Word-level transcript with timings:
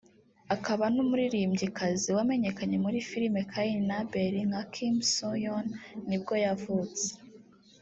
akaba 0.55 0.83
n’umuririmbyikazi 0.95 2.09
wamenyekanye 2.17 2.77
muri 2.83 2.97
filime 3.09 3.39
Cain 3.51 3.75
and 3.81 3.91
Abel 3.99 4.35
nka 4.49 4.61
Kim 4.73 4.95
Seo-yeon 5.11 5.67
nibwo 6.07 6.33
yavutse 6.45 7.07